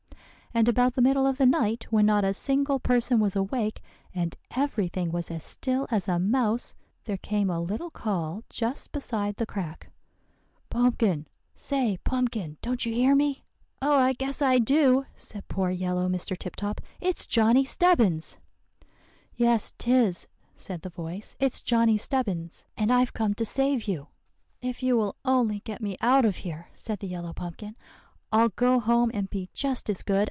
"And 0.53 0.67
about 0.67 0.95
the 0.95 1.01
middle 1.01 1.25
of 1.25 1.37
the 1.37 1.45
night, 1.45 1.87
when 1.91 2.07
not 2.07 2.25
a 2.25 2.33
single 2.33 2.77
person 2.77 3.21
was 3.21 3.37
awake, 3.37 3.81
and 4.13 4.35
every 4.53 4.89
thing 4.89 5.09
was 5.09 5.31
as 5.31 5.45
still 5.45 5.87
as 5.89 6.09
a 6.09 6.19
mouse, 6.19 6.75
there 7.05 7.15
came 7.15 7.49
a 7.49 7.61
little 7.61 7.89
call 7.89 8.43
just 8.49 8.91
beside 8.91 9.37
the 9.37 9.45
crack, 9.45 9.89
'Pumpkin! 10.69 11.25
say, 11.55 11.99
Pumpkin, 12.03 12.57
don't 12.61 12.85
you 12.85 12.93
hear 12.93 13.15
me?' 13.15 13.45
[Illustration: 13.81 14.25
"Pumpkin! 14.25 14.33
say, 14.33 14.59
Pumpkin, 14.59 14.65
don't 14.67 14.75
you 14.75 14.77
hear 14.77 14.91
me?"] 14.91 15.03
"'Oh, 15.03 15.03
I 15.07 15.07
guess 15.07 15.07
I 15.07 15.07
do!' 15.07 15.07
said 15.15 15.47
poor 15.47 15.69
yellow 15.71 16.09
Mr. 16.09 16.37
Tip 16.37 16.55
Top; 16.57 16.81
'it's 16.99 17.25
Johnny 17.25 17.63
Stebbins.' 17.63 18.37
"'Yes 19.37 19.73
'tis,' 19.77 20.27
said 20.57 20.81
the 20.81 20.89
voice, 20.89 21.37
'it's 21.39 21.61
Johnny 21.61 21.97
Stebbins, 21.97 22.65
and 22.75 22.91
I've 22.91 23.13
come 23.13 23.33
to 23.35 23.45
save 23.45 23.87
you.' 23.87 24.07
"'If 24.61 24.83
you 24.83 24.97
will 24.97 25.15
only 25.23 25.61
get 25.61 25.79
me 25.81 25.95
out 26.01 26.25
of 26.25 26.35
here,' 26.43 26.67
said 26.73 26.99
the 26.99 27.07
yellow 27.07 27.31
pumpkin, 27.31 27.77
'I'll 28.33 28.49
go 28.49 28.81
home 28.81 29.11
and 29.13 29.29
be 29.29 29.47
just 29.53 29.89
as 29.89 30.03
good. 30.03 30.19